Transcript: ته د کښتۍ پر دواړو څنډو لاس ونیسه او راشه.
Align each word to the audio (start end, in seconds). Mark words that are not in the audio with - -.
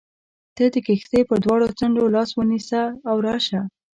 ته 0.55 0.63
د 0.73 0.75
کښتۍ 0.85 1.21
پر 1.29 1.37
دواړو 1.43 1.75
څنډو 1.79 2.13
لاس 2.15 2.29
ونیسه 2.33 2.81
او 3.09 3.15
راشه. 3.27 3.61